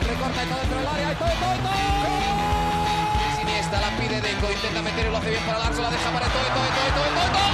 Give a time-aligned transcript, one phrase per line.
[0.00, 1.12] Recorta y todo dentro del área.
[1.12, 1.74] ¡Y todo, todo, todo!
[3.36, 4.46] Siniestra la pide Deco.
[4.50, 5.82] Intenta meter y lo hace bien para Larso.
[5.82, 7.50] La deja para todo, todo, todo, todo, todo, todo.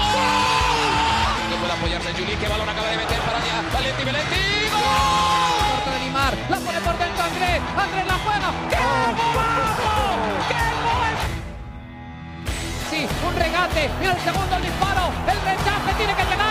[1.50, 2.34] No puede apoyarse Juli.
[2.36, 3.56] Que balón acaba de meter para allá.
[3.72, 4.42] Valenti, Valenti.
[4.72, 4.82] ¡Gol!
[5.72, 6.34] Corta de Neymar.
[6.50, 7.60] La pone por dentro Andrés.
[7.76, 8.48] Andrés la juega.
[8.70, 8.78] ¡Qué
[9.34, 9.90] golazo!
[10.48, 11.14] ¡Qué gol!
[12.90, 13.82] Sí, un regate.
[14.02, 15.04] Y el segundo el disparo.
[15.26, 16.41] El rechace tiene que llegar.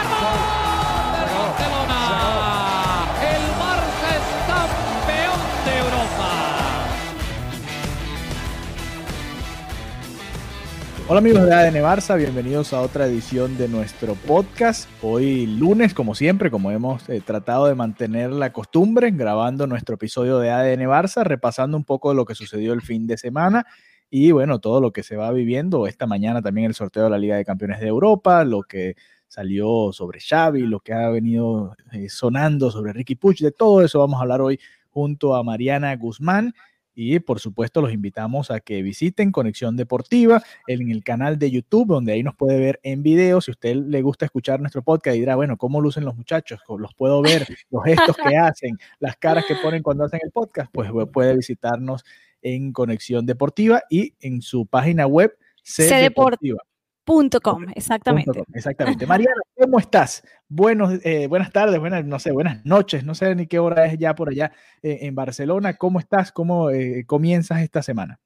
[11.11, 14.89] Hola amigos de ADN Barça, bienvenidos a otra edición de nuestro podcast.
[15.01, 20.39] Hoy lunes, como siempre, como hemos eh, tratado de mantener la costumbre, grabando nuestro episodio
[20.39, 23.65] de ADN Barça, repasando un poco de lo que sucedió el fin de semana
[24.09, 25.85] y bueno, todo lo que se va viviendo.
[25.85, 28.95] Esta mañana también el sorteo de la Liga de Campeones de Europa, lo que
[29.27, 33.99] salió sobre Xavi, lo que ha venido eh, sonando sobre Ricky Puig, de todo eso
[33.99, 36.53] vamos a hablar hoy junto a Mariana Guzmán.
[36.93, 41.87] Y por supuesto los invitamos a que visiten Conexión Deportiva en el canal de YouTube,
[41.87, 43.41] donde ahí nos puede ver en video.
[43.41, 46.59] Si a usted le gusta escuchar nuestro podcast y dirá, bueno, ¿cómo lucen los muchachos?
[46.77, 50.71] Los puedo ver, los gestos que hacen, las caras que ponen cuando hacen el podcast,
[50.71, 52.03] pues puede visitarnos
[52.41, 56.61] en Conexión Deportiva y en su página web C Deportiva.
[57.03, 58.31] Com, exactamente.
[58.31, 59.05] Com, exactamente.
[59.05, 60.23] Mariana, ¿cómo estás?
[60.47, 63.97] Buenos, eh, buenas tardes, buenas, no sé, buenas noches, no sé ni qué hora es
[63.97, 64.51] ya por allá
[64.83, 65.77] eh, en Barcelona.
[65.77, 66.31] ¿Cómo estás?
[66.31, 68.19] ¿Cómo eh, comienzas esta semana?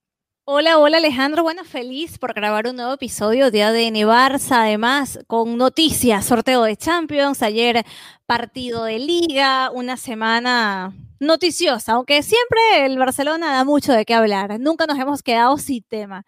[0.47, 5.57] Hola, hola Alejandro, bueno, feliz por grabar un nuevo episodio de ADN Barça, además con
[5.57, 7.83] noticias, sorteo de Champions, ayer
[8.27, 14.59] partido de liga, una semana noticiosa, aunque siempre el Barcelona da mucho de qué hablar,
[14.59, 16.25] nunca nos hemos quedado sin tema,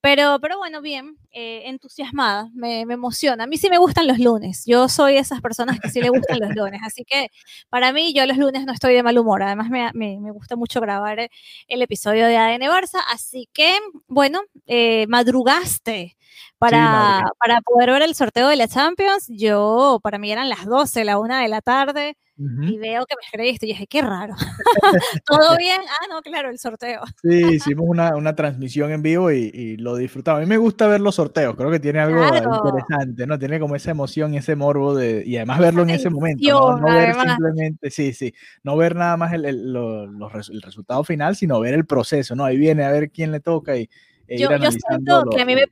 [0.00, 4.18] pero, pero bueno, bien, eh, entusiasmada, me, me, emociona, a mí sí me gustan los
[4.18, 7.28] lunes, yo soy de esas personas que sí le gustan los lunes, así que
[7.68, 10.56] para mí yo los lunes no estoy de mal humor, además me, me, me gusta
[10.56, 11.30] mucho grabar
[11.68, 13.78] el episodio de ADN Barça, así que
[14.08, 16.16] bueno, eh, madrugaste
[16.58, 20.66] para, sí, para poder ver el sorteo de la Champions, yo, para mí eran las
[20.66, 22.72] 12, la 1 de la tarde, uh -huh.
[22.72, 24.34] y veo que me escribiste y dije, qué raro.
[25.26, 25.80] ¿Todo bien?
[25.86, 27.02] Ah, no, claro, el sorteo.
[27.22, 30.38] Sí, hicimos una, una transmisión en vivo y, y, lo disfrutamos.
[30.38, 32.62] A mí me gusta ver los sorteos, creo que tiene algo claro.
[32.64, 33.38] interesante, ¿no?
[33.38, 36.78] Tiene como esa emoción ese morbo de, y además verlo en ese momento, ¿no?
[36.78, 41.36] no ver simplemente, sí, sí, no ver nada más el, el, los, el resultado final,
[41.36, 42.44] sino ver el proceso, ¿no?
[42.44, 43.88] Ahí viene a ver quién le toca y,
[44.26, 45.64] e yo, yo siento que a mí me,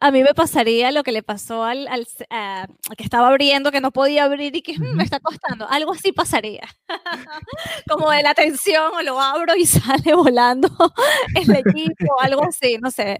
[0.00, 2.06] a mí me pasaría lo que le pasó al, al
[2.96, 5.68] que estaba abriendo, que no podía abrir y que mmm, me está costando.
[5.68, 6.62] Algo así pasaría.
[7.88, 10.68] Como de la tensión, o lo abro y sale volando
[11.34, 13.18] el equipo, algo así, no sé.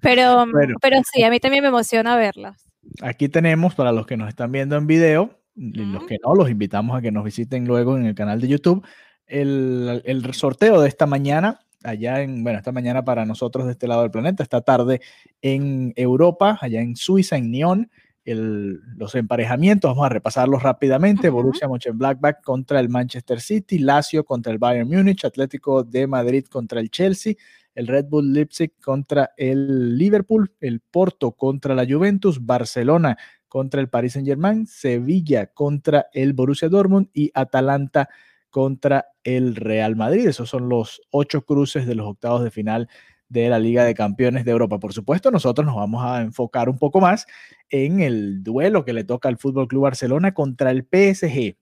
[0.00, 2.56] Pero, bueno, pero sí, a mí también me emociona verlos.
[3.02, 6.48] Aquí tenemos, para los que nos están viendo en video, y los que no, los
[6.48, 8.86] invitamos a que nos visiten luego en el canal de YouTube,
[9.26, 13.88] el, el sorteo de esta mañana allá en, bueno, esta mañana para nosotros de este
[13.88, 15.00] lado del planeta, esta tarde
[15.42, 17.90] en Europa, allá en Suiza, en Nyon,
[18.24, 21.34] el, los emparejamientos, vamos a repasarlos rápidamente, uh -huh.
[21.34, 26.80] Borussia Mönchengladbach contra el Manchester City, Lazio contra el Bayern Múnich, Atlético de Madrid contra
[26.80, 27.34] el Chelsea,
[27.74, 33.16] el Red Bull Leipzig contra el Liverpool, el Porto contra la Juventus, Barcelona
[33.48, 38.08] contra el Paris Saint-Germain, Sevilla contra el Borussia Dortmund y Atalanta
[38.50, 40.28] contra el Real Madrid.
[40.28, 42.88] Esos son los ocho cruces de los octavos de final
[43.28, 44.78] de la Liga de Campeones de Europa.
[44.78, 47.26] Por supuesto, nosotros nos vamos a enfocar un poco más
[47.70, 51.56] en el duelo que le toca al Fútbol Club Barcelona contra el PSG.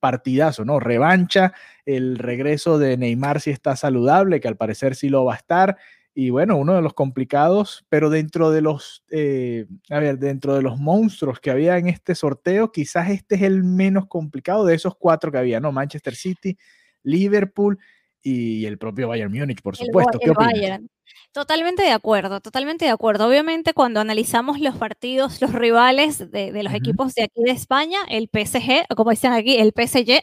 [0.00, 0.80] Partidazo, ¿no?
[0.80, 1.52] Revancha,
[1.86, 5.76] el regreso de Neymar si está saludable, que al parecer sí lo va a estar.
[6.16, 10.62] Y bueno, uno de los complicados, pero dentro de los, eh, a ver, dentro de
[10.62, 14.94] los monstruos que había en este sorteo, quizás este es el menos complicado de esos
[14.96, 15.72] cuatro que había, ¿no?
[15.72, 16.56] Manchester City,
[17.02, 17.78] Liverpool
[18.22, 20.18] y el propio Bayern Múnich, por supuesto.
[20.20, 20.90] El, el Bayern.
[21.32, 23.26] Totalmente de acuerdo, totalmente de acuerdo.
[23.26, 26.78] Obviamente cuando analizamos los partidos, los rivales de, de los uh -huh.
[26.78, 30.22] equipos de aquí de España, el PSG, como dicen aquí, el PSG,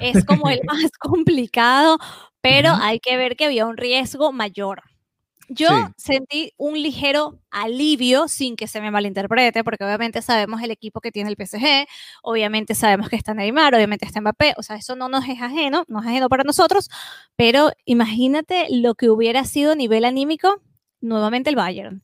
[0.00, 1.98] es como el más complicado,
[2.42, 2.80] pero uh -huh.
[2.82, 4.82] hay que ver que había un riesgo mayor.
[5.48, 11.00] Yo sentí un ligero alivio sin que se me malinterprete, porque obviamente sabemos el equipo
[11.00, 11.86] que tiene el PSG,
[12.22, 15.84] obviamente sabemos que está Neymar, obviamente está Mbappé, o sea, eso no nos es ajeno,
[15.88, 16.90] no es ajeno para nosotros,
[17.36, 20.60] pero imagínate lo que hubiera sido a nivel anímico,
[21.00, 22.02] nuevamente el Bayern.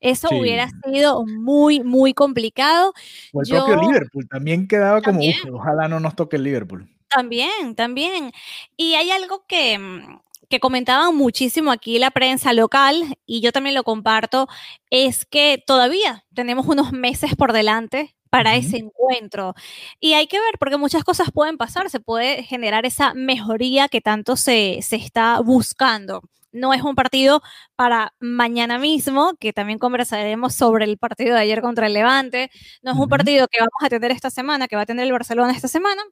[0.00, 2.92] Eso hubiera sido muy, muy complicado.
[3.32, 5.20] O el propio Liverpool también quedaba como,
[5.52, 6.88] ojalá no nos toque el Liverpool.
[7.08, 8.32] También, también.
[8.76, 13.74] Y hay algo que, mm, que comentaban muchísimo aquí la prensa local, y yo también
[13.74, 14.48] lo comparto,
[14.90, 19.54] es que todavía tenemos unos meses por delante para ese encuentro.
[20.00, 24.00] Y hay que ver, porque muchas cosas pueden pasar, se puede generar esa mejoría que
[24.00, 26.22] tanto se, se está buscando.
[26.52, 27.42] No es un partido
[27.76, 32.50] para mañana mismo, que también conversaremos sobre el partido de ayer contra el Levante.
[32.82, 35.12] No es un partido que vamos a tener esta semana, que va a tener el
[35.12, 36.02] Barcelona esta semana,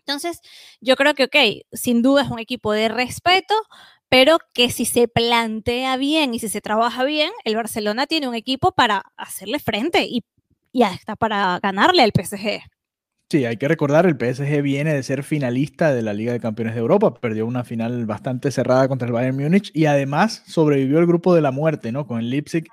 [0.00, 0.40] entonces,
[0.80, 1.36] yo creo que, ok,
[1.72, 3.54] sin duda es un equipo de respeto,
[4.08, 8.34] pero que si se plantea bien y si se trabaja bien, el Barcelona tiene un
[8.34, 10.24] equipo para hacerle frente y,
[10.82, 12.60] hasta para ganarle al PSG.
[13.30, 16.74] Sí, hay que recordar, el PSG viene de ser finalista de la Liga de Campeones
[16.74, 21.06] de Europa, perdió una final bastante cerrada contra el Bayern Múnich y además sobrevivió el
[21.06, 22.08] grupo de la muerte, ¿no?
[22.08, 22.64] Con el Leipzig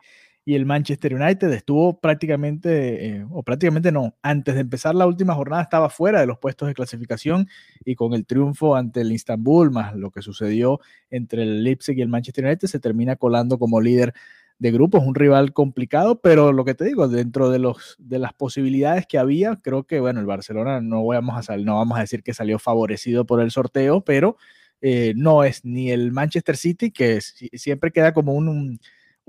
[0.48, 5.34] y el Manchester United estuvo prácticamente, eh, o prácticamente no, antes de empezar la última
[5.34, 7.50] jornada estaba fuera de los puestos de clasificación
[7.84, 10.80] y con el triunfo ante el Istanbul, más lo que sucedió
[11.10, 14.14] entre el Leipzig y el Manchester United, se termina colando como líder
[14.58, 15.00] de grupo.
[15.00, 19.06] Es un rival complicado, pero lo que te digo, dentro de, los, de las posibilidades
[19.06, 22.34] que había, creo que, bueno, el Barcelona no vamos a, no vamos a decir que
[22.34, 24.38] salió favorecido por el sorteo, pero
[24.80, 28.80] eh, no es ni el Manchester City, que siempre queda como un un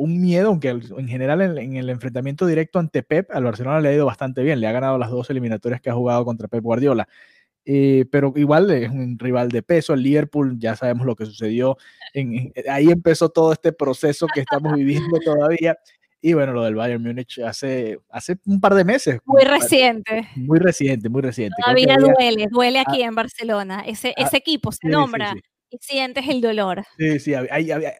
[0.06, 4.06] miedo, aunque en general en, el enfrentamiento directo ante Pep, al Barcelona le ha ido
[4.06, 7.08] bastante bien, le ha ganado las dos eliminatorias que ha jugado contra Pep Guardiola.
[7.64, 9.92] Eh, pero igual es un rival de peso.
[9.92, 11.76] El Liverpool, ya sabemos lo que sucedió.
[12.14, 15.76] En, ahí empezó todo este proceso que estamos viviendo todavía.
[16.20, 19.20] Y bueno, lo del Bayern Múnich hace, hace un par de meses.
[19.24, 20.28] Muy reciente.
[20.34, 21.56] Muy reciente, muy reciente.
[21.60, 23.84] Todavía duele, duele aquí en Barcelona.
[23.86, 25.34] Ese, ese equipo se nombra
[25.70, 26.84] y sientes el dolor.
[26.98, 27.32] Sí, sí,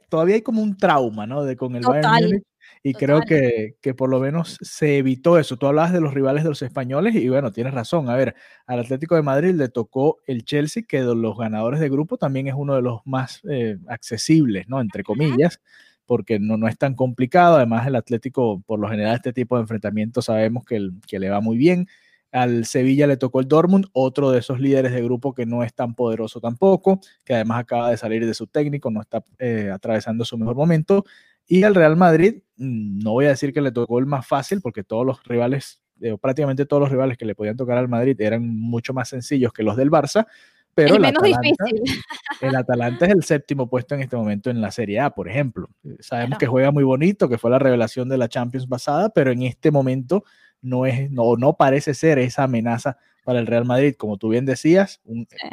[0.09, 1.45] todavía hay como un trauma, ¿no?
[1.45, 2.45] De con el Bayern Múnich,
[2.83, 5.57] y creo que, que, por lo menos se evitó eso.
[5.57, 8.09] Tú hablabas de los rivales de los españoles y bueno, tienes razón.
[8.09, 8.35] A ver,
[8.67, 12.47] al Atlético de Madrid le tocó el Chelsea, que de los ganadores de grupo también
[12.47, 14.81] es uno de los más eh, accesibles, ¿no?
[14.81, 15.61] Entre comillas,
[16.07, 17.57] porque no, no es tan complicado.
[17.57, 21.41] Además, el Atlético, por lo general, este tipo de enfrentamientos sabemos que, que le va
[21.41, 21.89] muy bien.
[22.31, 25.75] Al Sevilla le tocó el Dortmund, otro de esos líderes de grupo que no es
[25.75, 30.25] tan poderoso tampoco, que además acaba de salir de su técnico, no está eh, atravesando
[30.25, 31.05] su mejor momento.
[31.47, 34.61] Y al Real Madrid, mm, no voy a decir que le tocó el más fácil,
[34.61, 38.21] porque todos los rivales, eh, prácticamente todos los rivales que le podían tocar al Madrid
[38.21, 40.27] eran mucho más sencillos que los del Barça.
[40.75, 42.03] Pero el, menos Atalanta, difícil.
[42.43, 45.71] el Atalanta es el séptimo puesto en este momento en la Serie A, por ejemplo.
[45.83, 49.33] Eh, sabemos que juega muy bonito, que fue la revelación de la Champions pasada, pero
[49.33, 50.25] en este momento
[50.63, 53.95] no, es, no, no parece ser esa amenaza para el Real Madrid.
[53.97, 55.01] Como tú bien decías,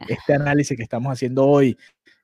[0.08, 1.78] este análisis que estamos haciendo hoy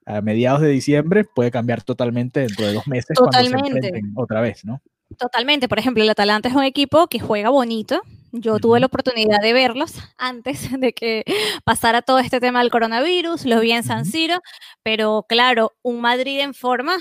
[0.05, 4.01] a mediados de diciembre puede cambiar totalmente dentro de dos meses totalmente.
[4.15, 4.81] otra vez, ¿no?
[5.17, 5.67] Totalmente.
[5.67, 8.01] Por ejemplo, el Atalanta es un equipo que juega bonito.
[8.31, 11.23] Yo tuve la oportunidad de verlos antes de que
[11.65, 13.45] pasara todo este tema del coronavirus.
[13.45, 14.41] Los vi en San Siro.
[14.83, 16.97] Pero claro, un Madrid en forma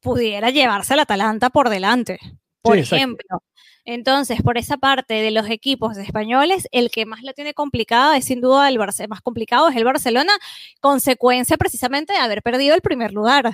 [0.00, 2.18] pudiera llevarse al Atalanta por delante.
[2.66, 3.42] Por ejemplo.
[3.84, 8.24] Entonces, por esa parte de los equipos españoles, el que más lo tiene complicado es
[8.24, 10.32] sin duda el Barcelona, más complicado es el Barcelona,
[10.80, 13.52] consecuencia precisamente de haber perdido el primer lugar.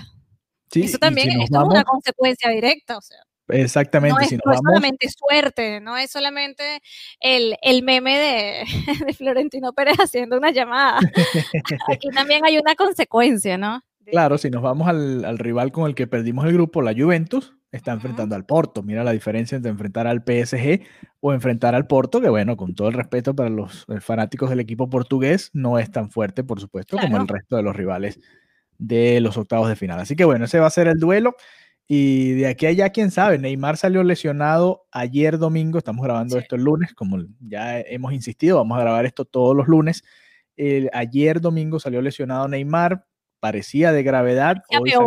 [0.75, 3.19] Eso también es una consecuencia directa, o sea.
[3.49, 4.39] Exactamente.
[4.43, 6.81] No es, solamente suerte, no es solamente
[7.21, 8.65] el, el meme de,
[9.07, 10.99] de, Florentino Pérez haciendo una llamada.
[11.93, 13.83] Aquí también hay una consecuencia, ¿no?
[14.07, 17.55] Claro, si nos vamos al, al, rival con el que perdimos el grupo, la Juventus,
[17.73, 18.83] está enfrentando al Porto.
[18.83, 20.83] Mira la diferencia entre enfrentar al PSG
[21.21, 24.61] o enfrentar al Porto, que bueno, con todo el respeto para los eh, fanáticos del
[24.61, 28.21] equipo portugués, no es tan fuerte, por supuesto, como el resto de los rivales
[28.79, 29.99] de los octavos de final.
[29.99, 31.35] Así que bueno, ese va a ser el duelo.
[31.89, 36.55] Y de aquí a allá, quién sabe, Neymar salió lesionado ayer domingo, estamos grabando esto
[36.55, 40.05] el lunes, como ya hemos insistido, vamos a grabar esto todos los lunes.
[40.93, 43.05] ayer domingo salió lesionado Neymar,
[43.41, 45.07] parecía de gravedad, hoy salió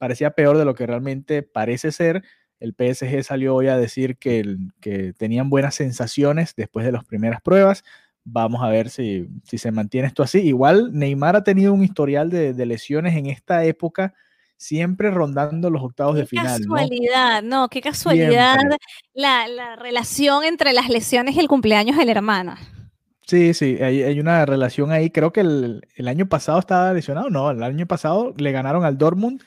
[0.00, 2.24] parecía peor de lo que realmente parece ser.
[2.58, 7.42] El PSG salió hoy a decir que, que tenían buenas sensaciones después de las primeras
[7.42, 7.84] pruebas.
[8.24, 10.38] Vamos a ver si, si, se mantiene esto así.
[10.40, 14.14] Igual Neymar ha tenido un historial de, lesiones en esta época,
[14.56, 16.46] siempre rondando los octavos de final.
[16.46, 18.56] Qué casualidad, no, qué casualidad
[19.12, 22.54] la, la, relación entre las lesiones y el cumpleaños del hermano.
[23.26, 25.10] Sí, sí, hay, hay, una relación ahí.
[25.10, 28.96] Creo que el, el, año pasado estaba lesionado, no, el año pasado le ganaron al
[28.96, 29.42] Dortmund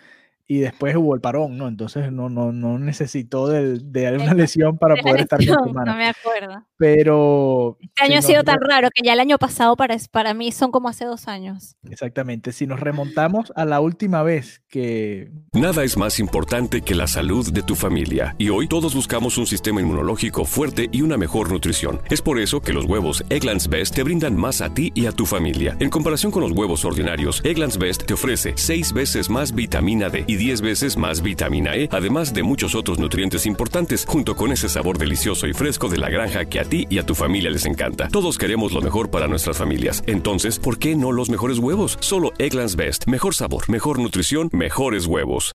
[0.45, 1.67] y después hubo el parón, ¿no?
[1.67, 5.91] Entonces no, no, no necesitó de, de una lesión para poder estar con semana.
[5.91, 6.65] No me acuerdo.
[6.77, 7.77] Pero...
[7.79, 10.71] Este año ha sido tan raro que ya el año pasado para, para mí son
[10.71, 11.77] como hace dos años.
[11.89, 12.51] Exactamente.
[12.51, 15.31] Si nos remontamos a la última vez que...
[15.53, 18.35] Nada es más importante que la salud de tu familia.
[18.37, 22.01] Y hoy todos buscamos un sistema inmunológico fuerte y una mejor nutrición.
[22.09, 25.13] Es por eso que los huevos Egglands Best te brindan más a ti y a
[25.13, 25.77] tu familia.
[25.79, 30.25] En comparación con los huevos ordinarios, Egglands Best te ofrece 6 veces más vitamina D
[30.33, 34.69] y 10 veces más vitamina E, además de muchos otros nutrientes importantes, junto con ese
[34.69, 37.65] sabor delicioso y fresco de la granja que a ti y a tu familia les
[37.65, 38.07] encanta.
[38.07, 40.03] Todos queremos lo mejor para nuestras familias.
[40.07, 41.97] Entonces, ¿por qué no los mejores huevos?
[42.01, 43.07] Solo Egglands Best.
[43.07, 45.53] Mejor sabor, mejor nutrición, mejores huevos.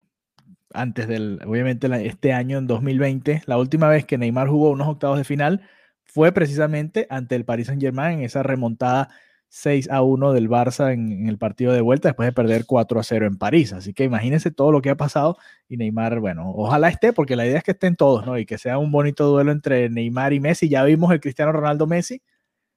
[0.73, 5.18] Antes del, obviamente, este año, en 2020, la última vez que Neymar jugó unos octavos
[5.18, 5.62] de final
[6.04, 9.11] fue precisamente ante el Paris Saint-Germain en esa remontada
[9.50, 13.02] 6 a 1 del Barça en, el partido de vuelta después de perder 4 a
[13.02, 13.73] 0 en París.
[13.73, 15.37] Así que imagínense todo lo que ha pasado
[15.69, 18.38] y Neymar, bueno, ojalá esté, porque la idea es que estén todos, ¿no?
[18.38, 20.69] Y que sea un bonito duelo entre Neymar y Messi.
[20.69, 22.23] Ya vimos el Cristiano Ronaldo Messi,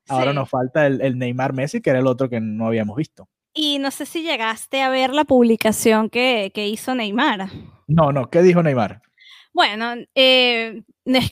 [0.08, 3.28] ahora nos falta el, Neymar Messi, que era el otro que no habíamos visto.
[3.54, 7.50] Y no sé si llegaste a ver la publicación que, hizo Neymar.
[7.88, 9.02] No, no, ¿qué dijo Neymar?
[9.54, 10.84] Bueno, eh,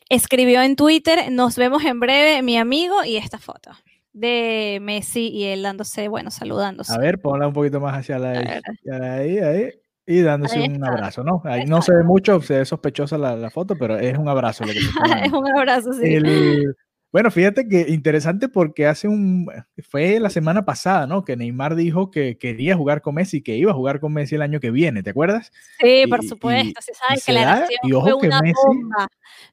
[0.09, 3.71] escribió en Twitter, nos vemos en breve, mi amigo, y esta foto
[4.13, 6.93] de Messi y él dándose, bueno, saludándose.
[6.93, 8.61] A ver, ponla un poquito más hacia la
[8.91, 9.69] ahí, ahí,
[10.05, 11.41] y dándose un abrazo, ¿no?
[11.45, 14.73] Ahí no se ve mucho, se ve sospechosa la, foto, pero es un abrazo lo
[14.73, 14.79] que
[15.25, 16.17] Es un abrazo, sí.
[17.11, 19.47] bueno, fíjate que interesante porque hace un,
[19.87, 21.23] fue la semana pasada, ¿no?
[21.23, 24.41] Que Neymar dijo que quería jugar con Messi, que iba a jugar con Messi el
[24.41, 25.51] año que viene, ¿te acuerdas?
[25.79, 29.07] Sí, por supuesto, se sabe que la fue una bomba,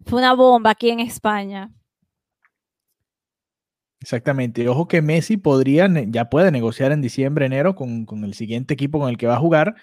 [0.06, 1.70] fue una bomba aquí en España.
[4.00, 4.68] Exactamente.
[4.68, 9.08] Ojo que Messi podría, ya puede negociar en diciembre, enero con, el siguiente equipo con
[9.08, 9.74] el que va a jugar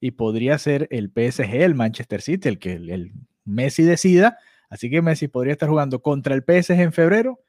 [0.00, 3.12] y podría ser el PSG, el Manchester City, el que el,
[3.44, 4.38] Messi decida.
[4.68, 7.40] Así que Messi podría estar jugando contra el PSG en febrero,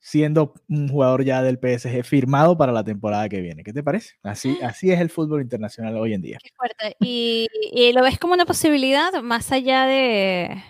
[0.00, 3.62] siendo un jugador ya del PSG firmado para la temporada que viene.
[3.62, 4.16] ¿Qué te parece?
[4.22, 6.38] Así, así es el fútbol internacional hoy en día.
[6.42, 6.96] Qué fuerte.
[7.00, 7.48] y
[7.94, 10.62] lo ves como una posibilidad más allá de,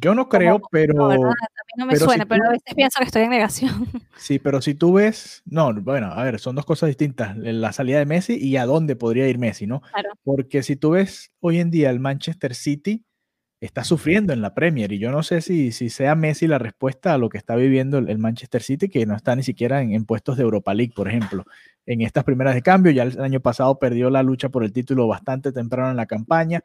[0.00, 1.10] yo no creo, pero.
[1.10, 1.22] a mí
[1.76, 3.70] no me suena, pero a veces pienso que estoy en negación.
[4.16, 5.42] Sí, pero si tú ves.
[5.44, 7.36] No, bueno, a ver, son dos cosas distintas.
[7.36, 9.80] La salida de Messi y a dónde podría ir Messi, ¿no?
[9.80, 10.10] Claro.
[10.22, 13.04] Porque si tú ves hoy en día el Manchester City
[13.60, 17.14] está sufriendo en la Premier y yo no sé si, si sea Messi la respuesta
[17.14, 20.04] a lo que está viviendo el, Manchester City, que no está ni siquiera en, en,
[20.04, 21.44] puestos de Europa League, por ejemplo.
[21.86, 25.06] En estas primeras de cambio, ya el año pasado perdió la lucha por el título
[25.06, 26.62] bastante temprano en la campaña.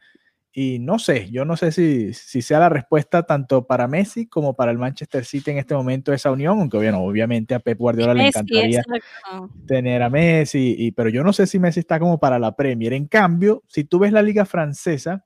[0.62, 4.58] Y no sé, yo no sé si, si, sea la respuesta tanto para Messi como
[4.58, 8.13] para el Manchester City en este momento esa unión, aunque bueno, obviamente a Pep Guardiola
[8.13, 8.84] le encantaría
[9.66, 12.92] tener a Messi, y, pero yo no sé si Messi está como para la Premier.
[12.92, 15.24] En cambio, si tú ves la liga francesa,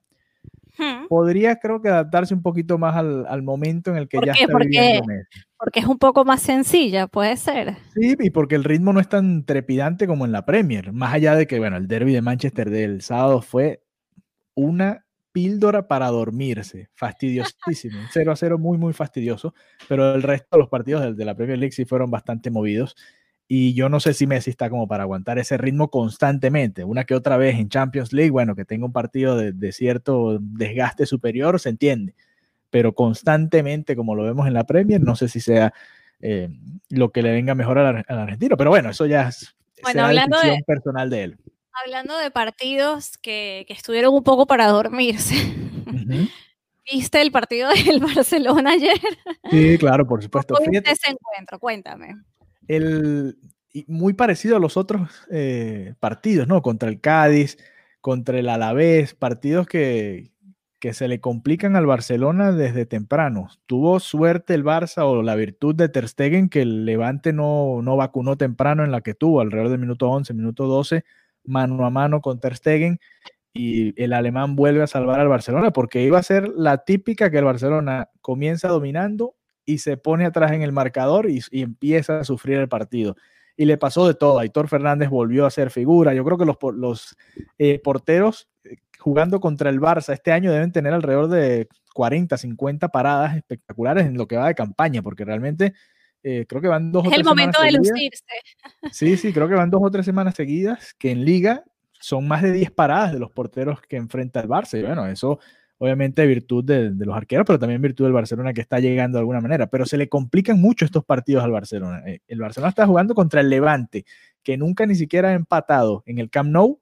[1.08, 4.46] podría creo que adaptarse un poquito más al, al momento en el que ya está
[4.52, 5.40] porque, viviendo Messi.
[5.58, 7.74] Porque es un poco más sencilla, puede ser.
[7.92, 11.34] Sí, y porque el ritmo no es tan trepidante como en la Premier, más allá
[11.34, 13.82] de que, bueno, el derby de Manchester del sábado fue
[14.54, 15.03] una
[15.34, 16.88] píldora para dormirse.
[16.94, 17.98] Fastidiosísimo.
[18.12, 19.52] 0 a 0, muy, muy fastidioso.
[19.88, 22.94] Pero el resto de los partidos de, la Premier League sí fueron bastante movidos.
[23.48, 26.84] Y yo no sé si Messi está como para aguantar ese ritmo constantemente.
[26.84, 31.04] Una que otra vez en Champions League, bueno, que tenga un partido de, cierto desgaste
[31.04, 32.14] superior, se entiende.
[32.70, 35.74] Pero constantemente, como lo vemos en la Premier, no sé si sea
[36.20, 36.48] eh,
[36.90, 38.56] lo que le venga mejor al, argentino.
[38.56, 41.38] Pero bueno, eso ya es bueno, la decisión personal de él.
[41.82, 45.34] Hablando de partidos que, estuvieron un poco para dormirse.
[46.92, 49.00] ¿Viste el partido del Barcelona ayer?
[49.50, 50.54] Sí, claro, por supuesto.
[50.54, 51.58] ¿Cómo viste ese encuentro?
[51.58, 52.16] Cuéntame.
[52.68, 53.38] El,
[53.86, 56.62] muy parecido a los otros eh, partidos, ¿no?
[56.62, 57.58] Contra el Cádiz,
[58.00, 60.30] contra el Alavés, partidos que,
[60.78, 63.48] que se le complican al Barcelona desde temprano.
[63.66, 67.96] Tuvo suerte el Barça o la virtud de Ter Stegen que el Levante no, no
[67.96, 71.04] vacunó temprano en la que tuvo, alrededor del minuto 11, minuto 12
[71.44, 72.98] mano a mano con Ter Stegen
[73.52, 77.38] y el alemán vuelve a salvar al Barcelona porque iba a ser la típica que
[77.38, 82.58] el Barcelona comienza dominando y se pone atrás en el marcador y, empieza a sufrir
[82.58, 83.16] el partido.
[83.56, 84.40] Y le pasó de todo.
[84.40, 86.12] Aitor Fernández volvió a ser figura.
[86.12, 87.16] Yo creo que los,
[87.58, 92.88] eh, porteros eh, jugando contra el Barça este año deben tener alrededor de 40, 50
[92.88, 95.74] paradas espectaculares en lo que va de campaña, porque realmente
[96.26, 98.24] eh, creo que van dos es o el momento de lucirse.
[98.90, 101.64] Sí, sí, creo que van dos o tres semanas seguidas, que en liga
[102.00, 104.78] son más de 10 paradas de los porteros que enfrenta el Barça.
[104.78, 105.38] Y bueno, eso
[105.76, 109.42] obviamente virtud de, los arqueros, pero también virtud del Barcelona que está llegando de alguna
[109.42, 109.66] manera.
[109.66, 112.02] Pero se le complican mucho estos partidos al Barcelona.
[112.06, 114.06] Eh, el Barcelona está jugando contra el Levante,
[114.42, 116.80] que nunca ni siquiera ha empatado en el Camp Nou,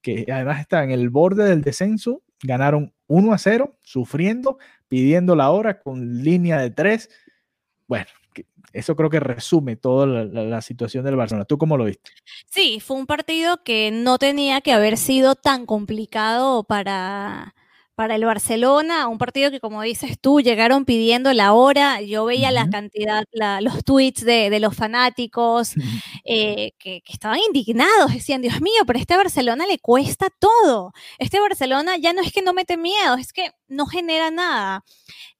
[0.00, 5.50] que además está en el borde del descenso, ganaron 1 a 0, sufriendo, pidiendo la
[5.50, 7.10] hora con línea de 3.
[7.88, 8.06] Bueno,
[8.72, 11.44] eso creo que resume toda la, situación del Barcelona.
[11.44, 12.10] ¿Tú cómo lo viste?
[12.50, 17.54] Sí, fue un partido que no tenía que haber sido tan complicado para,
[17.94, 22.50] para el Barcelona, un partido que como dices tú, llegaron pidiendo la hora, yo veía
[22.50, 23.24] la cantidad,
[23.60, 25.74] los tweets de, los fanáticos
[26.24, 30.92] eh, que, que, estaban indignados, decían, Dios mío, pero a este Barcelona le cuesta todo,
[31.18, 34.84] este Barcelona ya no es que no mete miedo, es que no genera nada.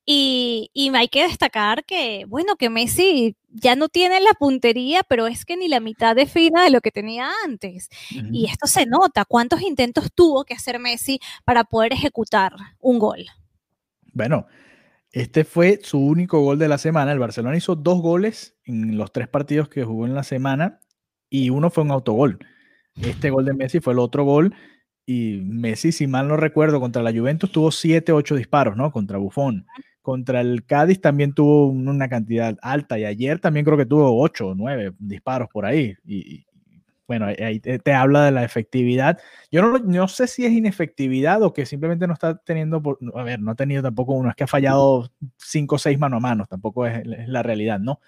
[0.05, 5.45] Y, hay que destacar que, bueno, que Messi ya no tiene la puntería, pero es
[5.45, 7.89] que ni la mitad de fina de lo que tenía antes.
[8.11, 9.25] Y esto se nota.
[9.25, 13.27] ¿Cuántos intentos tuvo que hacer Messi para poder ejecutar un gol?
[14.13, 14.47] Bueno,
[15.13, 17.13] este fue su único gol de la semana.
[17.13, 20.81] El Barcelona hizo dos goles en los tres partidos que jugó en la semana
[21.31, 22.39] y uno fue un autogol.
[23.01, 24.55] Este gol de Messi fue el otro gol
[25.07, 28.93] y Messi, si mal no recuerdo, contra la Juventus tuvo siete, ocho disparos, ¿no?
[28.93, 29.67] Contra Buffon.
[30.03, 34.49] Contra el Cádiz también tuvo una cantidad alta y ayer también creo que tuvo 8
[34.49, 35.95] o 9 disparos por ahí.
[36.05, 36.45] Y,
[37.07, 39.19] bueno, ahí te, habla de la efectividad.
[39.51, 42.83] Yo no, no, sé si es inefectividad o que simplemente no está teniendo,
[43.15, 46.17] a ver, no ha tenido tampoco uno, es que ha fallado 5 o 6 mano
[46.17, 48.01] a mano, tampoco es, la realidad, ¿no?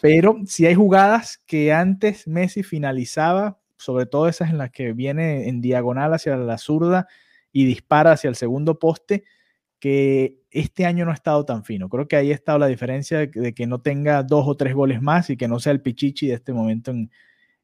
[0.00, 5.48] Pero si hay jugadas que antes Messi finalizaba, sobre todo esas en las que viene
[5.48, 7.08] en diagonal hacia la zurda
[7.52, 9.24] y dispara hacia el segundo poste,
[9.80, 11.88] que este año no ha estado tan fino.
[11.88, 15.02] Creo que ahí ha estado la diferencia de, que no tenga dos o tres goles
[15.02, 17.10] más y que no sea el Pichichi de este momento en,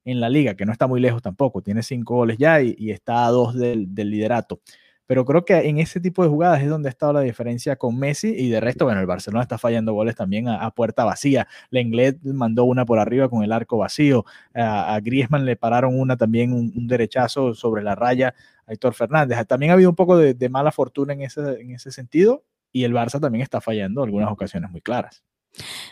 [0.05, 1.63] la liga, que no está muy lejos tampoco.
[1.63, 4.61] Tiene cinco goles ya y, está a dos del, liderato.
[5.07, 7.99] Pero creo que en ese tipo de jugadas es donde ha estado la diferencia con
[7.99, 11.47] Messi y de resto, bueno, el Barcelona está fallando goles también a, puerta vacía.
[11.71, 14.25] Lenglet mandó una por arriba con el arco vacío.
[14.55, 18.35] A, Griezmann le pararon una también, un derechazo sobre la raya
[18.67, 19.47] Héctor Fernández.
[19.47, 22.93] También ha habido un poco de, mala fortuna en ese, en ese sentido y el
[22.93, 25.23] Barça también está fallando algunas ocasiones muy claras.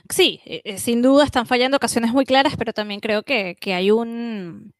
[0.09, 3.91] Sí, eh, eh, sin duda están fallando ocasiones muy claras, pero también creo que, hay
[3.91, 4.75] un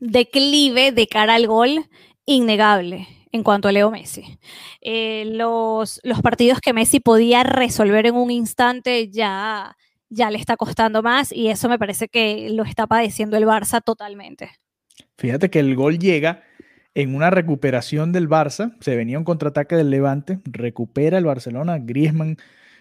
[0.00, 1.86] declive de cara al gol
[2.26, 4.38] innegable en cuanto a Leo Messi.
[4.80, 9.76] Eh, los, los, partidos que Messi podía resolver en un instante ya,
[10.08, 13.82] ya le está costando más y eso me parece que lo está padeciendo el Barça
[13.82, 14.50] totalmente.
[15.16, 16.42] Fíjate que el gol llega
[16.94, 22.36] en una recuperación del Barça, se venía un contraataque del Levante, recupera el Barcelona, Griezmann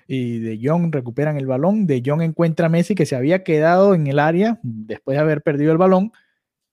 [0.08, 4.08] y De Jong recuperan el balón, De Jong encuentra Messi que se había quedado en
[4.08, 6.14] el área después de haber perdido el balón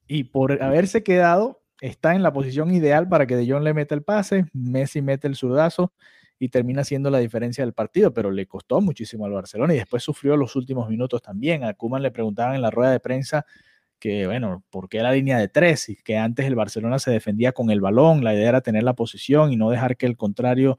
[0.07, 3.95] y por haberse quedado está en la posición ideal para que De Jong le meta
[3.95, 5.93] el pase, Messi mete el zurdazo
[6.39, 10.03] y termina siendo la diferencia del partido, pero le costó muchísimo al Barcelona y después
[10.03, 11.65] sufrió los últimos minutos también.
[11.65, 13.47] A Kuman le preguntaban en la rueda de prensa
[13.99, 15.89] que, bueno, ¿por qué la línea de tres?
[15.89, 18.95] Y que antes el Barcelona se defendía con el balón, la idea era tener la
[18.95, 20.79] posición y no dejar que el contrario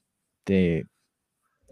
[0.43, 0.87] te,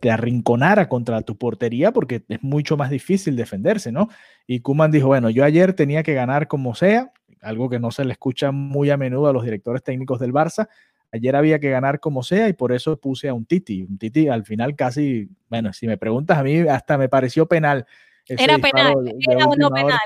[0.09, 4.07] arrinconara contra tu portería porque es mucho más difícil defenderse, ¿no?
[4.47, 8.05] Y Kuman dijo, bueno, yo ayer tenía que ganar como sea, algo que no se
[8.05, 10.69] le escucha muy a menudo a los directores técnicos del Barça.
[11.11, 13.83] Ayer había que ganar como sea y por eso puse a un Titi.
[13.83, 17.85] Un Titi al final casi, bueno, si me preguntas a mí, hasta me pareció penal.
[18.25, 19.99] Era penal, era o no penal.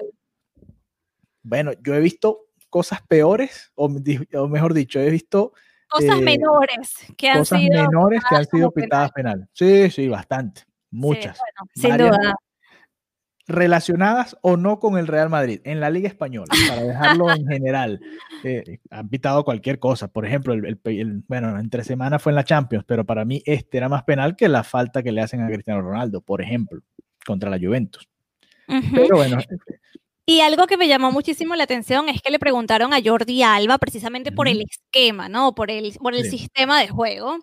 [1.44, 3.90] Bueno, yo he visto cosas peores, o
[4.48, 5.54] mejor dicho, he visto
[5.94, 9.48] cosas eh, menores que han cosas sido menores que han sido pitadas penal.
[9.54, 11.40] Sí, sí, bastante, muchas.
[11.76, 12.36] sin duda.
[13.46, 18.00] Relacionadas o no con el Real Madrid en la Liga Española, para dejarlo en general.
[18.46, 20.10] Eh, han pitado cualquier cosa.
[20.10, 23.88] Por ejemplo, el, bueno, entre semana fue en la Champions, pero para mí este era
[23.88, 26.82] más penal que la falta que le hacen a Cristiano Ronaldo, por ejemplo,
[27.26, 28.10] contra la Juventus.
[28.68, 29.38] Pero bueno,
[30.26, 33.78] y algo que me llamó muchísimo la atención es que le preguntaron a Jordi Alba
[33.78, 35.54] precisamente por el esquema, ¿no?
[35.54, 37.40] Por el, por el sistema de juego.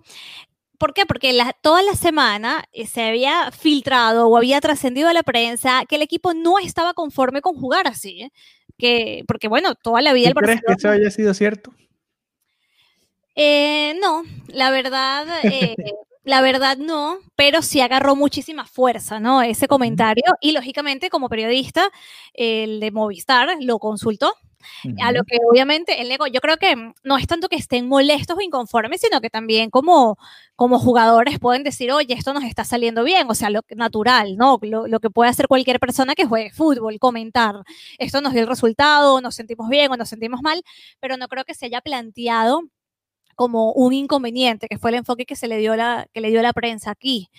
[0.79, 1.05] ¿Por qué?
[1.05, 5.97] Porque toda la semana eh, se había filtrado o había trascendido a la prensa que
[5.97, 8.23] el equipo no estaba conforme con jugar así.
[8.23, 8.33] ¿eh?
[8.79, 11.75] Que, porque bueno, toda la vida el ¿Crees que eso haya sido cierto?
[13.35, 15.27] Eh, no, la verdad,
[16.23, 19.43] La verdad no, pero sí agarró muchísima fuerza, ¿no?
[19.43, 20.25] Ese comentario.
[20.41, 21.91] Y lógicamente, como periodista,
[22.35, 24.35] el de Movistar lo consultó
[25.03, 28.37] A lo que obviamente el ego, yo creo que no es tanto que estén molestos
[28.37, 30.19] o inconformes, sino que también como,
[30.57, 34.59] como jugadores pueden decir, oye, esto nos está saliendo bien, o sea, lo natural, ¿no?
[34.63, 37.57] Lo, lo, que puede hacer cualquier persona que juegue fútbol, comentar,
[37.99, 40.63] esto nos dio el resultado, nos sentimos bien o nos sentimos mal,
[41.01, 42.65] pero no creo que se haya planteado
[43.41, 46.43] como un inconveniente, que fue el enfoque que se le dio la, que le dio
[46.43, 47.31] la prensa aquí.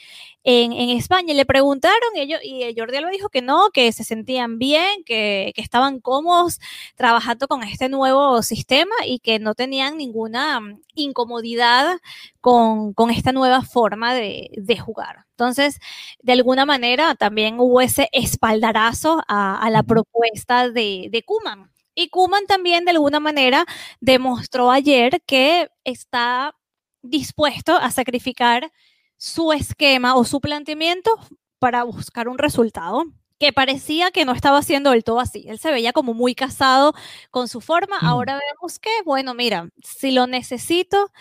[0.44, 4.58] En, en España le preguntaron ellos, y Jordi Alba dijo que no, que se sentían
[4.58, 6.60] bien, que, que, estaban cómodos
[6.96, 12.00] trabajando con este nuevo sistema y que no tenían ninguna mm, incomodidad
[12.40, 15.26] con, con esta nueva forma de, de, jugar.
[15.38, 15.78] Entonces,
[16.24, 21.70] de alguna manera también hubo ese espaldarazo a, a la propuesta de, de Kuman.
[21.96, 23.66] Y Kuman también de alguna manera
[24.00, 26.56] demostró ayer que está
[27.02, 28.72] dispuesto a sacrificar
[29.18, 31.12] su esquema o su planteamiento
[31.60, 33.06] para buscar un resultado
[33.40, 35.46] que parecía que no estaba haciendo del todo así.
[35.48, 36.94] Él se veía como muy casado
[37.32, 37.98] con su forma.
[38.00, 41.12] Ahora vemos que, bueno, mira, si lo necesito,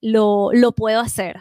[0.00, 1.40] lo, lo puedo hacer.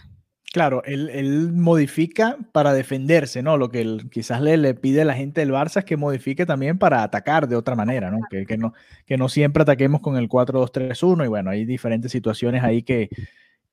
[0.52, 3.56] Claro, él, él, modifica para defenderse, ¿no?
[3.58, 6.80] Lo que quizás le, le, pide a la gente del Barça es que modifique también
[6.80, 8.18] para atacar de otra manera, ¿no?
[8.32, 8.74] Que, que no,
[9.06, 13.10] que no siempre ataquemos con el 4-2-3-1 y bueno, hay diferentes situaciones ahí que,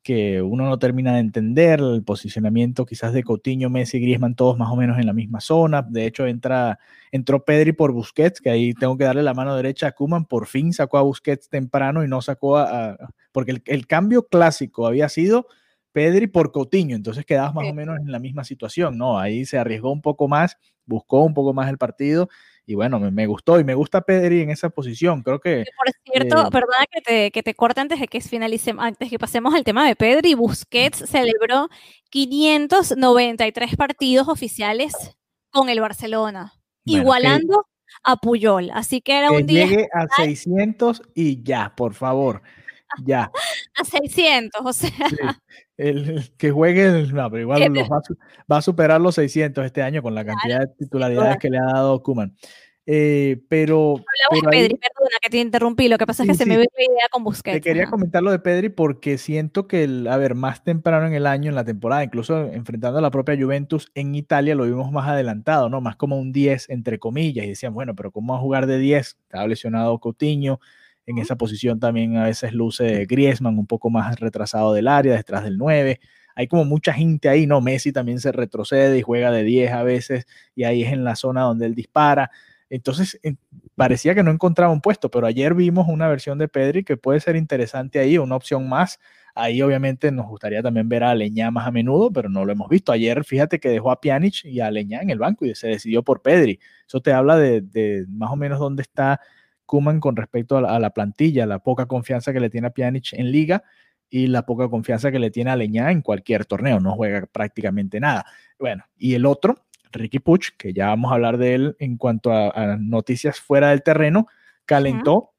[0.02, 4.70] que uno no termina de entender, el posicionamiento quizás de Coutinho, Messi, Griezmann, todos más
[4.70, 5.80] o menos en la misma zona.
[5.80, 6.78] De hecho, entra,
[7.10, 10.46] entró Pedri por Busquets, que ahí tengo que darle la mano derecha a Kuman, por
[10.46, 12.90] fin sacó a Busquets temprano y no sacó a...
[12.90, 12.96] a
[13.32, 15.46] porque el, el cambio clásico había sido
[15.96, 17.70] Pedri por Coutinho, entonces quedabas más sí.
[17.70, 19.18] o menos en la misma situación, ¿no?
[19.18, 22.28] Ahí se arriesgó un poco más, buscó un poco más el partido
[22.66, 25.64] y bueno, me, me gustó y me gusta Pedri en esa posición, creo que...
[25.74, 29.18] Por cierto, eh, perdona que te, que te corte antes de que finalicemos, antes que
[29.18, 31.70] pasemos al tema de Pedri, Busquets celebró
[32.10, 35.16] 593 partidos oficiales
[35.48, 36.52] con el Barcelona,
[36.84, 39.64] bueno, igualando que, a Puyol, así que era que un día...
[39.64, 42.42] Llegue a 600 y ya, por favor
[43.04, 43.30] ya.
[43.78, 44.90] A 600, o sea.
[44.90, 45.16] Sí,
[45.76, 48.00] el, que juegue, no, pero igual los va,
[48.50, 51.66] va, a superar los 600 este año con la cantidad de titularidades que le ha
[51.66, 52.34] dado Kuman.
[52.88, 53.96] Eh, pero.
[54.30, 55.88] pero de Pedri, ahí, perdona que te interrumpí.
[55.88, 57.56] Lo que pasa es que sí, se me ve la idea con Busquets.
[57.56, 57.90] Te quería Ajá.
[57.90, 61.48] comentar lo de Pedri porque siento que, el, a ver, más temprano en el año,
[61.48, 65.68] en la temporada, incluso enfrentando a la propia Juventus en Italia, lo vimos más adelantado,
[65.68, 65.80] ¿no?
[65.80, 67.44] Más como un 10, entre comillas.
[67.44, 69.18] Y decían, bueno, pero ¿cómo va a jugar de 10?
[69.20, 70.60] Estaba lesionado Coutinho
[71.06, 75.44] en esa posición también a veces luce Griezmann un poco más retrasado del área, detrás
[75.44, 76.00] del 9.
[76.34, 77.60] Hay como mucha gente ahí, ¿no?
[77.60, 81.16] Messi también se retrocede y juega de 10 a veces y ahí es en la
[81.16, 82.30] zona donde él dispara.
[82.68, 83.20] Entonces
[83.76, 87.20] parecía que no encontraba un puesto, pero ayer vimos una versión de Pedri que puede
[87.20, 88.98] ser interesante ahí, una opción más.
[89.34, 92.68] Ahí obviamente nos gustaría también ver a Leñá más a menudo, pero no lo hemos
[92.68, 92.90] visto.
[92.90, 96.02] Ayer fíjate que dejó a Pjanic y a Leñá en el banco y se decidió
[96.02, 96.58] por Pedri.
[96.88, 99.20] Eso te habla de, de más o menos dónde está
[99.66, 102.70] Kuman con respecto a la, a la, plantilla, la poca confianza que le tiene a
[102.70, 103.64] Pjanic en liga
[104.08, 108.00] y la poca confianza que le tiene a Leñá en cualquier torneo, no juega prácticamente
[108.00, 108.24] nada.
[108.58, 112.32] Bueno, y el otro, Ricky Puch, que ya vamos a hablar de él en cuanto
[112.32, 114.26] a, a noticias fuera del terreno,
[114.64, 115.30] calentó, uh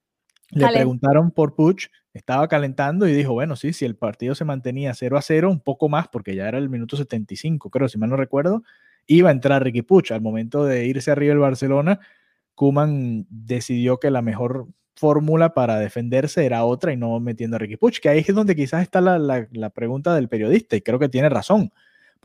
[0.52, 0.60] -huh.
[0.60, 4.94] le preguntaron por Puch, estaba calentando y dijo, bueno, sí, si el partido se mantenía
[4.94, 8.10] 0 a 0, un poco más, porque ya era el minuto 75, creo, si mal
[8.10, 8.64] no recuerdo,
[9.06, 10.12] iba a entrar Ricky Puch.
[10.12, 12.00] Al momento de irse arriba el Barcelona,
[12.58, 17.78] Kuman decidió que la mejor fórmula para defenderse era otra y no metiendo a Ricky
[17.78, 20.98] Puch, que ahí es donde quizás está la, la, la, pregunta del periodista y creo
[20.98, 21.72] que tiene razón.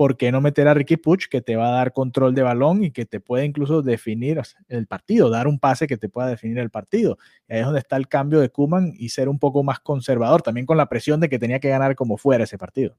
[0.02, 2.82] ¿Por qué no meter a Ricky Puch que te va a dar control de balón
[2.82, 6.58] y que te puede incluso definir el partido, dar un pase que te pueda definir
[6.58, 7.18] el partido?
[7.48, 10.42] Y ahí es donde está el cambio de Kuman y ser un poco más conservador,
[10.42, 12.96] también con la presión de que tenía que ganar como fuera ese partido.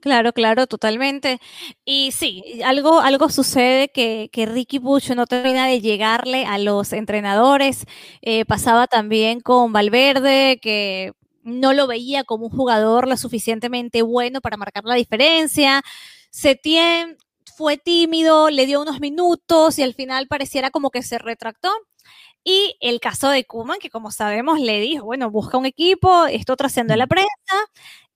[0.00, 1.38] Claro, claro, totalmente.
[1.84, 6.92] Y sí, algo, algo sucede que, que Ricky Puch no termina de llegarle a los
[6.92, 7.86] entrenadores.
[8.22, 11.12] Eh, pasaba también con Valverde, que
[11.44, 15.80] no lo veía como un jugador lo suficientemente bueno para marcar la diferencia.
[16.34, 17.16] Setien
[17.56, 21.70] fue tímido, le dio unos minutos y al final pareciera como que se retractó.
[22.42, 26.56] Y el caso de Kuman, que como sabemos le dijo, bueno, busca un equipo, esto
[26.56, 27.30] trascendió a la prensa,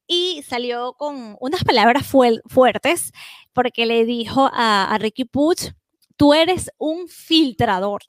[0.09, 3.13] y salió con unas palabras fu fuertes
[3.53, 5.71] porque le dijo a, a, Ricky Puch,
[6.17, 8.03] tú eres un filtrador.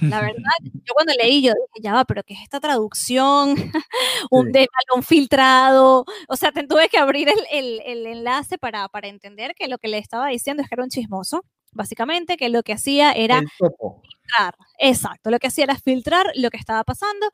[0.00, 3.50] La verdad, yo cuando leí, yo dije, ya va, pero ¿qué es esta traducción?
[4.30, 4.52] un sí.
[4.52, 6.04] de balón filtrado.
[6.28, 9.78] O sea, te tuve que abrir el, el, el enlace para, para entender que lo
[9.78, 13.40] que le estaba diciendo es que era un chismoso básicamente, que lo que hacía era
[13.40, 17.30] filtrar, exacto, lo que hacía era filtrar lo que estaba pasando,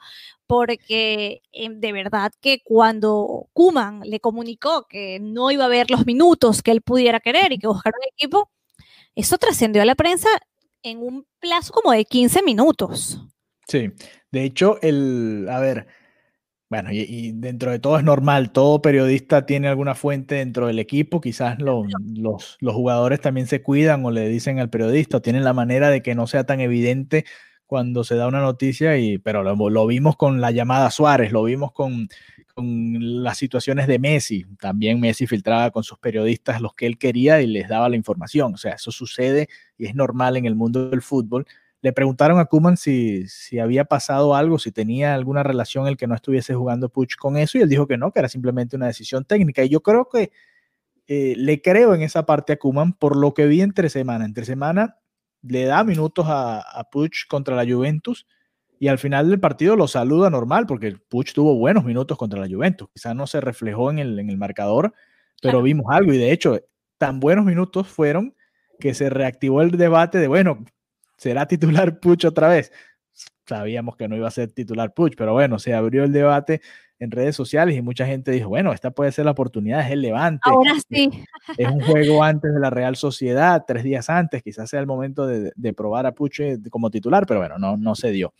[0.46, 6.06] porque eh, de verdad que cuando Kuman le comunicó que no iba a haber los
[6.06, 8.50] minutos que él pudiera querer y que buscar un equipo,
[9.14, 10.28] eso trascendió a la prensa
[10.84, 13.20] en un plazo como de 15 minutos.
[13.66, 13.90] Sí,
[14.30, 15.88] de hecho, el, a ver,
[16.68, 21.20] bueno, y, dentro de todo es normal, todo periodista tiene alguna fuente dentro del equipo,
[21.20, 21.86] quizás los,
[22.60, 26.02] los, jugadores también se cuidan o le dicen al periodista, o tienen la manera de
[26.02, 27.24] que no sea tan evidente
[27.66, 31.72] cuando se da una noticia, y, pero lo, vimos con la llamada Suárez, lo vimos
[31.72, 32.08] con,
[32.54, 37.40] con, las situaciones de Messi, también Messi filtraba con sus periodistas los que él quería
[37.40, 39.48] y les daba la información, o sea, eso sucede
[39.78, 41.46] y es normal en el mundo del fútbol
[41.84, 46.06] le preguntaron a Kuman si, si había pasado algo, si tenía alguna relación el que
[46.06, 48.86] no estuviese jugando Puch con eso, y él dijo que no, que era simplemente una
[48.86, 49.62] decisión técnica.
[49.62, 50.32] Y yo creo que
[51.06, 54.24] eh, le creo en esa parte a Kuman por lo que vi entre semana.
[54.24, 54.96] Entre semana
[55.46, 58.26] le da minutos a, a Puch contra la Juventus
[58.78, 62.48] y al final del partido lo saluda normal porque Puch tuvo buenos minutos contra la
[62.48, 62.88] Juventus.
[62.92, 64.92] Quizás no se reflejó en el, en el marcador,
[65.40, 66.60] pero vimos algo y de hecho
[66.98, 68.34] tan buenos minutos fueron
[68.80, 70.64] que se reactivó el debate de, bueno,
[71.16, 72.72] ¿será titular Puch otra vez?
[73.46, 76.60] Sabíamos que no iba a ser titular Puch, pero bueno, se abrió el debate
[77.04, 80.02] en redes sociales y mucha gente dijo, bueno, esta puede ser la oportunidad, es el
[80.02, 80.40] levante.
[80.42, 81.10] Ahora sí.
[81.56, 85.26] Es un juego antes de la Real Sociedad, tres días antes, quizás sea el momento
[85.26, 88.32] de, de probar a Puch eh, como titular, pero bueno, no, no se dio.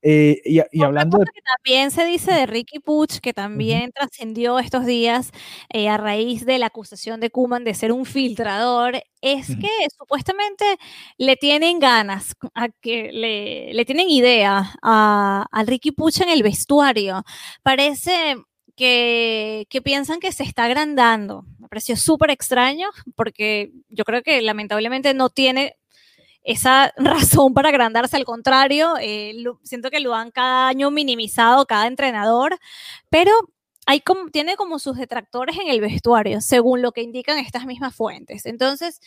[0.00, 1.24] Eh, y, hablando de...
[1.24, 5.32] Que también se dice de Ricky Puch, que también trascendió estos días
[5.72, 10.64] eh, a raíz de la acusación de Kuman de ser un filtrador, es que supuestamente
[11.16, 16.42] le tienen ganas, a que le, le tienen idea a, a, Ricky Puch en el
[16.42, 17.22] vestuario.
[17.62, 18.36] Parece
[18.76, 21.44] que, que, piensan que se está agrandando.
[21.58, 25.76] Me pareció súper extraño porque yo creo que lamentablemente no tiene
[26.48, 31.86] esa razón para agrandarse, al contrario, eh, siento que lo han cada año minimizado cada
[31.86, 32.58] entrenador,
[33.10, 33.32] pero
[33.88, 37.94] hay como, tiene como sus detractores en el vestuario, según lo que indican estas mismas
[37.94, 38.44] fuentes.
[38.44, 39.00] Entonces,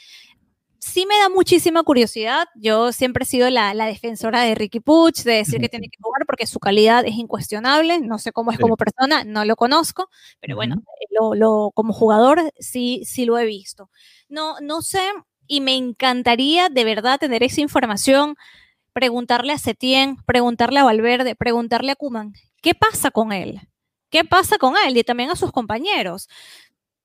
[0.80, 2.48] sí me da muchísima curiosidad.
[2.56, 6.26] Yo siempre he sido la, defensora de Ricky Puch, de decir que tiene que jugar
[6.26, 8.02] porque su calidad es incuestionable.
[8.02, 10.82] No sé cómo es como persona, no lo conozco, pero bueno,
[11.36, 13.92] lo, como jugador sí, sí lo he visto.
[14.30, 15.02] No, no sé
[15.46, 18.36] y me encantaría de verdad tener esa información,
[18.94, 23.62] preguntarle a Setién, preguntarle a Valverde, preguntarle a Kuman, ¿qué pasa con él?
[24.12, 24.96] ¿Qué pasa con él?
[24.96, 26.30] Y también a sus compañeros.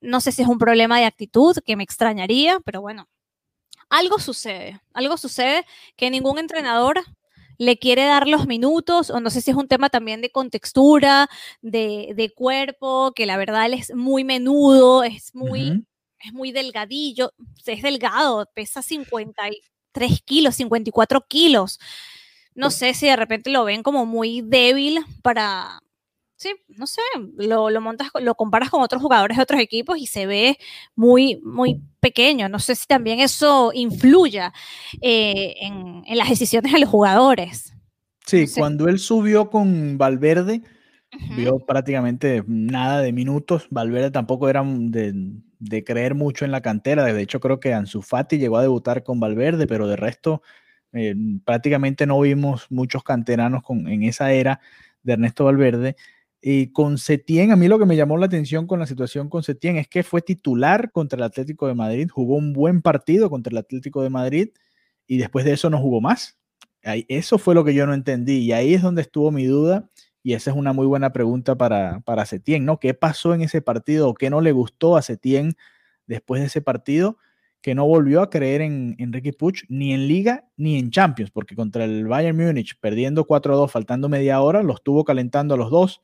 [0.00, 3.08] No sé si es un problema de actitud, que me extrañaría, pero bueno,
[3.88, 5.64] algo sucede, algo sucede
[5.96, 7.00] que ningún entrenador
[7.58, 11.30] le quiere dar los minutos, o no sé si es un tema también de contextura,
[11.62, 15.86] de, cuerpo, que la verdad él es muy menudo, es muy,
[16.18, 17.32] es muy delgadillo,
[17.64, 21.78] es delgado, pesa 53 kilos, 54 kilos.
[22.54, 25.80] No sé si de repente lo ven como muy débil para,
[26.36, 27.00] sí, no sé,
[27.36, 30.58] lo, lo, montas, lo comparas con otros jugadores de otros equipos y se ve
[30.94, 32.48] muy, muy pequeño.
[32.48, 34.52] No sé si también eso influya
[35.00, 37.72] eh, en, las decisiones de los jugadores.
[38.26, 40.62] Sí, cuando él subió con Valverde,
[41.36, 43.68] vio prácticamente nada de minutos.
[43.70, 45.12] Valverde tampoco era de,
[45.58, 47.04] de creer mucho en la cantera.
[47.04, 50.42] De hecho, creo que Ansu Fati llegó a debutar con Valverde, pero de resto
[50.92, 54.60] eh, prácticamente no vimos muchos canteranos con, en esa era
[55.02, 55.96] de Ernesto Valverde.
[56.40, 59.42] Y con Setién, a mí lo que me llamó la atención con la situación con
[59.42, 63.50] Setién es que fue titular contra el Atlético de Madrid, jugó un buen partido contra
[63.50, 64.48] el Atlético de Madrid
[65.06, 66.38] y después de eso no jugó más.
[66.82, 69.90] Eso fue lo que yo no entendí y ahí es donde estuvo mi duda
[70.22, 72.78] y esa es una muy buena pregunta para, para Setién, ¿no?
[72.78, 75.56] ¿Qué pasó en ese partido o qué no le gustó a Setién
[76.06, 77.18] después de ese partido
[77.60, 81.32] que no volvió a creer en Enrique Puch ni en Liga ni en Champions?
[81.32, 85.70] Porque contra el Bayern Múnich, perdiendo 4-2, faltando media hora, lo estuvo calentando a los
[85.70, 86.00] dos.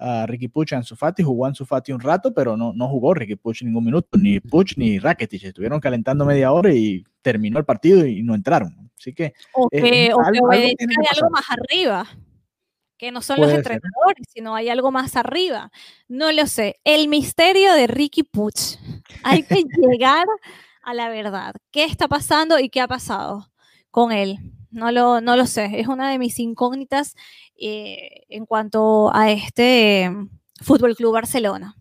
[0.00, 3.36] A Ricky Puch Ansu Fati, jugó Ansu Fati un rato, pero no, no jugó Ricky
[3.36, 8.06] Puch ningún minuto, ni Puch ni Rakitic, estuvieron calentando media hora y terminó el partido
[8.06, 8.90] y no entraron.
[8.98, 9.34] Así que...
[9.52, 12.06] O que, algo, algo, algo más arriba
[13.00, 15.72] que no son los entrenadores, sino hay algo más arriba.
[16.06, 16.80] No lo sé.
[16.84, 18.76] El misterio de Ricky Puch.
[19.22, 20.26] Hay que llegar
[20.82, 21.54] a la verdad.
[21.70, 23.50] ¿Qué está pasando y qué ha pasado
[23.90, 24.38] con él?
[24.70, 25.80] No lo, no lo sé.
[25.80, 27.16] Es una de mis incógnitas
[27.58, 30.10] eh, en cuanto a este
[30.60, 31.76] Fútbol Club Barcelona.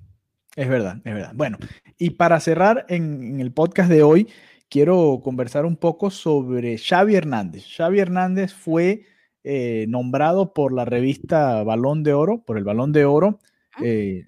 [0.56, 1.32] Es verdad, es verdad.
[1.36, 1.58] Bueno,
[1.98, 4.28] y para cerrar en, en el podcast de hoy,
[4.70, 7.66] quiero conversar un poco sobre Xavi Hernández.
[7.76, 9.04] Xavi Hernández fue
[9.44, 13.40] eh, nombrado por la revista Balón de Oro, por el Balón de Oro,
[13.74, 13.82] ah.
[13.84, 14.28] eh,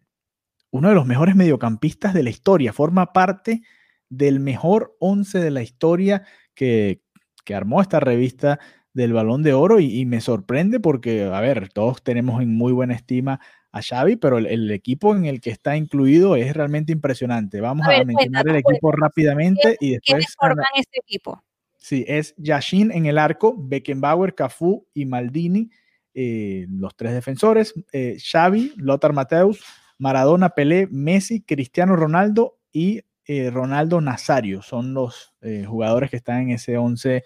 [0.71, 2.71] uno de los mejores mediocampistas de la historia.
[2.71, 3.61] Forma parte
[4.09, 6.23] del mejor once de la historia
[6.55, 7.03] que,
[7.49, 8.59] armó esta revista
[8.93, 12.93] del Balón de Oro y, me sorprende porque, a ver, todos tenemos en muy buena
[12.93, 13.39] estima
[13.71, 17.61] a Xavi, pero el, equipo en el que está incluido es realmente impresionante.
[17.61, 20.35] Vamos a, mencionar el equipo rápidamente y después...
[20.37, 21.41] forman este equipo?
[21.77, 25.69] Sí, es Yashin en el arco, Beckenbauer, Cafú y Maldini,
[26.13, 29.63] eh, los tres defensores, eh, Xavi, Lothar Mateus,
[29.97, 33.01] Maradona, Pelé, Messi, Cristiano Ronaldo y
[33.33, 34.61] eh, Ronaldo Nazario.
[34.61, 37.23] Son los eh, jugadores que están en ese 11,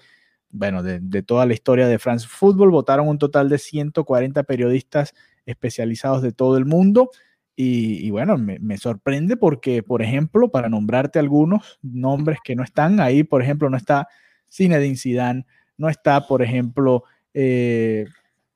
[0.52, 2.70] bueno, de, toda la historia de France Football.
[2.70, 5.16] Votaron un total de 140 periodistas
[5.48, 7.10] especializados de todo el mundo.
[7.56, 13.00] Y, bueno, me, me, sorprende porque, por ejemplo, para nombrarte algunos nombres que no están
[13.00, 14.08] ahí, por ejemplo, no está
[14.52, 15.46] Zinedine Zidane,
[15.78, 18.06] no está, por ejemplo, eh,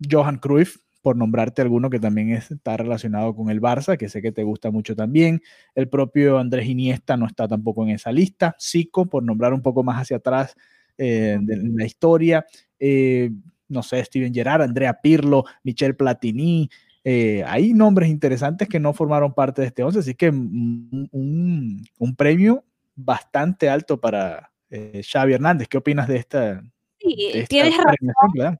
[0.07, 4.31] Johan Cruyff, por nombrarte alguno que también está relacionado con el Barça, que sé que
[4.31, 5.41] te gusta mucho también.
[5.75, 8.55] El propio Andrés Iniesta no está tampoco en esa lista.
[8.59, 10.55] Zico, por nombrar un poco más hacia atrás
[10.97, 12.45] eh, de la historia.
[12.79, 13.31] Eh,
[13.69, 16.69] no sé, Steven Gerrard, Andrea Pirlo, Michel Platini.
[17.03, 21.81] Eh, hay nombres interesantes que no formaron parte de este 11, así que un,
[22.17, 25.67] premio bastante alto para eh, Xavi Hernández.
[25.67, 26.61] ¿Qué opinas de esta?
[26.97, 28.59] Sí, de esta tienes razón.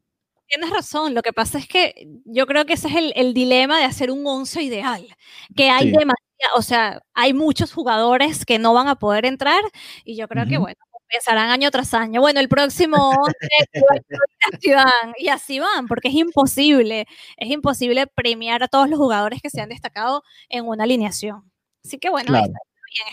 [0.50, 3.78] Tienes razón, lo que pasa es que yo creo que ese es el, el dilema
[3.78, 5.08] de hacer un once ideal,
[5.56, 5.92] que hay sí.
[5.92, 9.62] demasiado, o sea, hay muchos jugadores que no van a poder entrar
[10.04, 10.50] y yo creo uh -huh.
[10.50, 13.12] que, bueno, pensarán año tras año, bueno, el próximo
[15.18, 17.06] y así van, porque es imposible,
[17.38, 21.52] es imposible premiar a todos los jugadores que se han destacado en una alineación.
[21.84, 22.54] Así que, bueno, claro.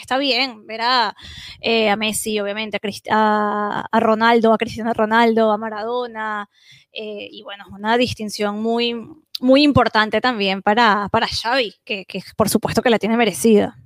[0.01, 1.17] Está bien, ver a,
[1.61, 2.79] eh, a Messi, obviamente,
[3.11, 6.49] a, a, Ronaldo, a Cristiano Ronaldo, a Maradona,
[6.93, 8.95] eh, y bueno, una distinción muy,
[9.41, 13.77] muy importante también para, para Xavi, que, por supuesto que la tiene merecida.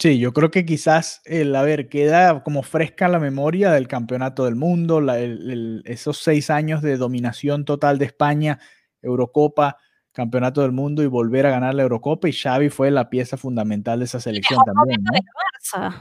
[0.00, 4.44] Sí, yo creo que quizás el, a ver, queda como fresca la memoria del campeonato
[4.44, 8.58] del mundo, la, el, esos seis años de dominación total de España,
[9.02, 9.76] Eurocopa,
[10.16, 13.98] campeonato del mundo y volver a ganar la Eurocopa y Xavi fue la pieza fundamental
[13.98, 15.04] de esa selección también.
[15.04, 15.94] ¿no?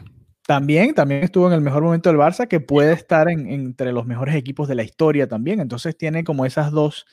[0.47, 4.05] También, también estuvo en el mejor momento del Barça, que puede estar en, entre los
[4.05, 5.59] mejores equipos de la historia también.
[5.59, 7.05] Entonces tiene como esas dos,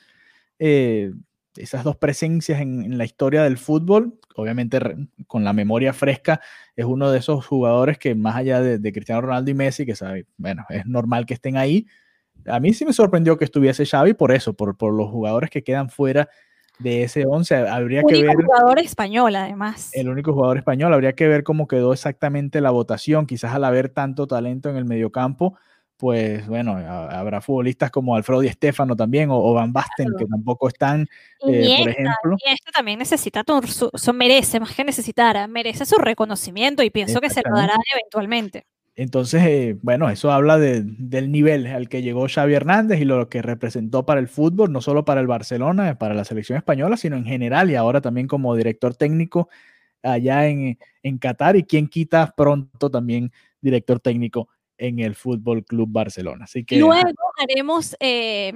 [0.59, 1.11] eh,
[1.57, 4.17] esas dos presencias en, en, la historia del fútbol.
[4.37, 4.79] Obviamente
[5.27, 6.39] con la memoria fresca,
[6.77, 9.95] es uno de esos jugadores que más allá de, de Cristiano Ronaldo y Messi, que
[9.95, 11.85] sabe, bueno, es normal que estén ahí.
[12.45, 15.63] A mí sí me sorprendió que estuviese Xavi por eso, por, por los jugadores que
[15.63, 16.29] quedan fuera
[16.83, 17.55] de ese 11.
[17.67, 18.31] Habría que ver.
[18.37, 19.89] El jugador español, además.
[19.93, 20.93] El único jugador español.
[20.93, 23.25] Habría que ver cómo quedó exactamente la votación.
[23.25, 25.57] Quizás al haber tanto talento en el mediocampo,
[25.97, 30.17] pues bueno, habrá futbolistas como Alfredo Di Stefano también o, o Van Basten claro.
[30.17, 31.07] que tampoco están,
[31.47, 32.37] eh, por ejemplo.
[32.45, 37.21] Y este también necesita, su, su, merece, más que necesitar, merece su reconocimiento y pienso
[37.21, 38.65] que se lo dará eventualmente.
[38.95, 43.27] Entonces, eh, bueno, eso habla de, del nivel al que llegó Xavi Hernández y lo
[43.27, 47.15] que representó para el fútbol, no solo para el Barcelona, para la selección española, sino
[47.15, 49.49] en general y ahora también como director técnico
[50.03, 55.89] allá en, en Qatar y quien quita pronto también director técnico en el Fútbol Club
[55.91, 56.45] Barcelona.
[56.45, 58.53] Así que luego haremos eh,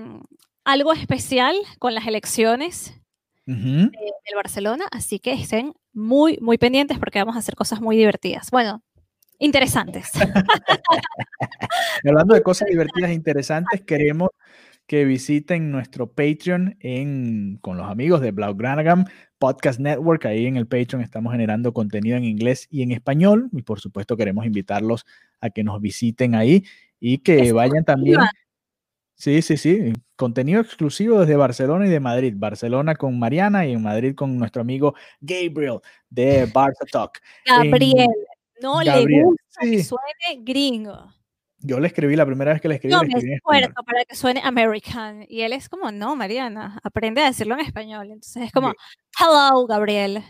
[0.66, 3.00] algo especial con las elecciones
[3.48, 3.92] uh -huh.
[3.92, 8.52] del Barcelona, así que estén muy, muy pendientes porque vamos a hacer cosas muy divertidas.
[8.52, 8.84] Bueno,
[9.40, 10.12] interesantes.
[12.06, 14.30] Hablando de cosas divertidas e interesantes, queremos
[14.88, 19.06] que visiten nuestro Patreon en, con los amigos de Blaugranagram
[19.38, 20.26] Podcast Network.
[20.26, 23.50] Ahí en el Patreon estamos generando contenido en inglés y en español.
[23.52, 25.06] Y por supuesto queremos invitarlos
[25.42, 26.64] a que nos visiten ahí
[27.00, 28.20] y que vayan también.
[29.16, 29.94] Sí, sí, sí.
[30.16, 32.34] Contenido exclusivo desde Barcelona y de Madrid.
[32.38, 37.20] Barcelona con Mariana y en Madrid con nuestro amigo Gabriel de Barça Talk.
[37.46, 38.08] Gabriel.
[38.62, 39.72] No Gabriel, le gusta sí.
[39.72, 41.14] que suene gringo.
[41.60, 42.94] Yo le escribí la primera vez que le escribí.
[42.94, 45.26] No, le escribí me esfuerzo para que suene American.
[45.28, 48.08] Y él es como, no, Mariana, aprende a decirlo en español.
[48.12, 48.74] Entonces es como,
[49.20, 50.22] hello, Gabriel.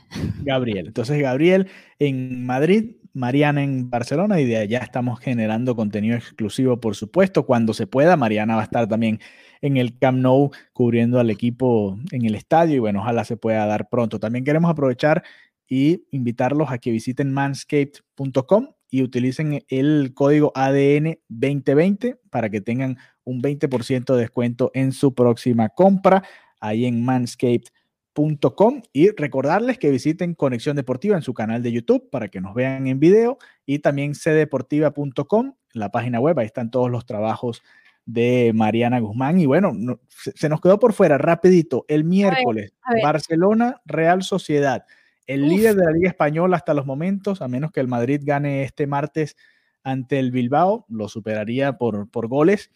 [0.43, 0.87] Gabriel.
[0.87, 6.95] Entonces, Gabriel en Madrid, Mariana en Barcelona, y de allá estamos generando contenido exclusivo, por
[6.95, 7.45] supuesto.
[7.45, 9.19] Cuando se pueda, Mariana va a estar también
[9.61, 12.75] en el Camp Nou cubriendo al equipo en el estadio.
[12.75, 14.17] Y bueno, ojalá se pueda dar pronto.
[14.17, 15.23] También queremos aprovechar
[15.67, 22.97] y invitarlos a que visiten manscaped.com y utilicen el código ADN 2020 para que tengan
[23.23, 26.23] un 20% de descuento en su próxima compra
[26.59, 32.29] ahí en manscaped.com y recordarles que visiten Conexión Deportiva en su canal de YouTube para
[32.29, 37.05] que nos vean en video y también cdeportiva.com, la página web, ahí están todos los
[37.05, 37.61] trabajos
[38.05, 39.39] de Mariana Guzmán.
[39.39, 41.85] Y bueno, no, se, se, nos quedó por fuera rapidito.
[41.87, 43.13] El miércoles a ver, a ver.
[43.13, 44.85] Barcelona Real Sociedad
[45.27, 45.49] el Uf.
[45.49, 48.87] líder de la Liga Española hasta los momentos, a menos que el Madrid gane este
[48.87, 49.35] martes
[49.83, 52.71] ante el Bilbao, lo superaría por, por goles.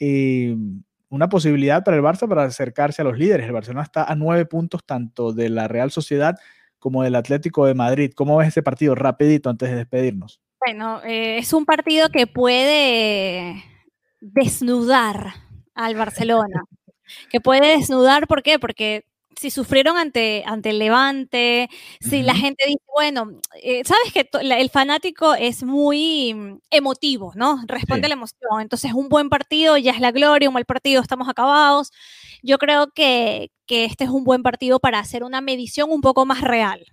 [0.00, 0.56] Eh,
[1.08, 3.46] una posibilidad para el Barça para acercarse a los líderes.
[3.46, 6.36] El Barcelona está a nueve puntos tanto de la Real Sociedad
[6.78, 8.12] como del Atlético de Madrid.
[8.14, 8.94] ¿Cómo ves ese partido?
[8.94, 10.40] Rapidito antes de despedirnos.
[10.64, 13.62] Bueno, eh, es un partido que puede
[14.20, 15.34] desnudar
[15.74, 16.64] al Barcelona.
[17.30, 18.58] que puede desnudar, ¿por qué?
[18.58, 19.04] Porque
[19.38, 21.68] si sufrieron ante, ante el Levante,
[22.00, 27.62] si la gente dice, bueno, eh, sabes que el fanático es muy mm, emotivo, ¿no?
[27.66, 28.60] Responde a la emoción.
[28.60, 31.92] Entonces, un buen partido ya es la gloria, un mal partido estamos acabados.
[32.42, 36.24] Yo creo que, que este es un buen partido para hacer una medición un poco
[36.24, 36.84] más real.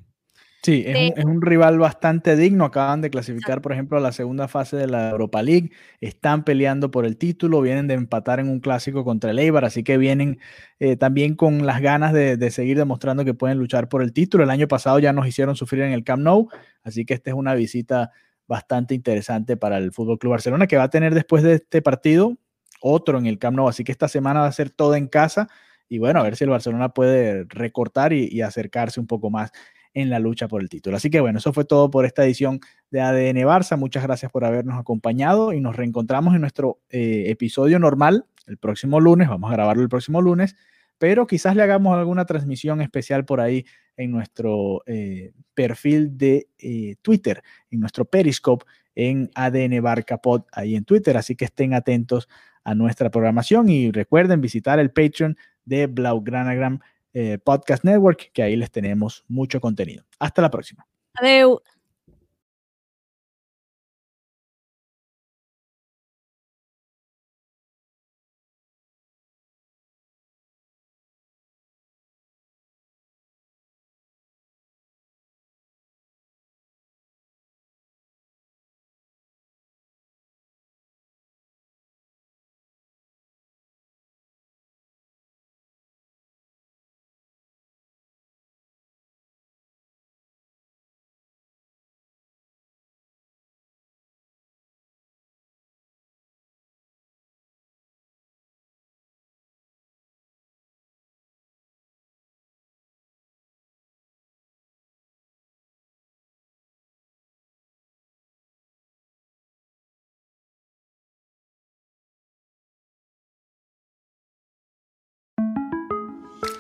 [0.64, 2.64] Sí, es, un, rival bastante digno.
[2.64, 5.72] Acaban de clasificar, por ejemplo, a la segunda fase de la Europa League.
[6.00, 9.84] Están peleando por el título, vienen de empatar en un clásico contra el Eibar, así
[9.84, 10.40] que vienen
[10.80, 14.46] eh, también con las ganas de, seguir demostrando que pueden luchar por el título.
[14.46, 16.48] El año pasado ya nos hicieron sufrir en el Camp Nou,
[16.84, 18.12] así que esta es una visita
[18.48, 22.38] bastante interesante para el Fútbol Club Barcelona, que va a tener después de este partido
[22.80, 23.68] otro en el Camp Nou.
[23.68, 25.50] Así que esta semana va a ser toda en casa.
[25.90, 29.52] Y bueno, a ver si el Barcelona puede recortar y acercarse un poco más
[29.94, 30.98] en la lucha por el título.
[30.98, 33.78] Así que bueno, eso fue todo por esta edición de ADN Barça.
[33.78, 39.00] Muchas gracias por habernos acompañado y nos reencontramos en nuestro eh, episodio normal el próximo
[39.00, 39.30] lunes.
[39.30, 40.56] Vamos a grabarlo el próximo lunes,
[40.98, 43.66] pero quizás le hagamos alguna transmisión especial por ahí
[43.96, 48.66] en nuestro eh, perfil de eh, Twitter, en nuestro Periscope
[48.96, 51.18] en ADN Barca Pod ahí en Twitter.
[51.18, 52.28] Así que estén atentos
[52.64, 56.80] a nuestra programación y recuerden visitar el Patreon de Blaugranagram
[57.14, 60.06] eh, Podcast Network, que ahí les tenemos mucho contenido.
[60.20, 60.88] Hasta la próxima.
[61.16, 61.60] Adiós.